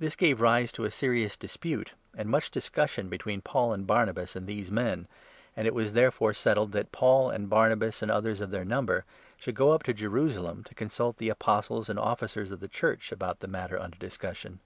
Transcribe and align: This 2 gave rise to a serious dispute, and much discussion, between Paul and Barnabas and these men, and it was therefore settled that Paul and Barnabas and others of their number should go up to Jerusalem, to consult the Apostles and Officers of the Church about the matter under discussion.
This 0.00 0.16
2 0.16 0.26
gave 0.26 0.40
rise 0.40 0.72
to 0.72 0.82
a 0.84 0.90
serious 0.90 1.36
dispute, 1.36 1.92
and 2.16 2.28
much 2.28 2.50
discussion, 2.50 3.08
between 3.08 3.40
Paul 3.42 3.72
and 3.72 3.86
Barnabas 3.86 4.34
and 4.34 4.48
these 4.48 4.72
men, 4.72 5.06
and 5.56 5.68
it 5.68 5.72
was 5.72 5.92
therefore 5.92 6.34
settled 6.34 6.72
that 6.72 6.90
Paul 6.90 7.30
and 7.30 7.48
Barnabas 7.48 8.02
and 8.02 8.10
others 8.10 8.40
of 8.40 8.50
their 8.50 8.64
number 8.64 9.04
should 9.36 9.54
go 9.54 9.70
up 9.70 9.84
to 9.84 9.94
Jerusalem, 9.94 10.64
to 10.64 10.74
consult 10.74 11.18
the 11.18 11.28
Apostles 11.28 11.88
and 11.88 11.96
Officers 12.00 12.50
of 12.50 12.58
the 12.58 12.66
Church 12.66 13.12
about 13.12 13.38
the 13.38 13.46
matter 13.46 13.80
under 13.80 13.96
discussion. 13.98 14.58